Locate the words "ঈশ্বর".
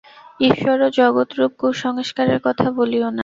0.39-0.77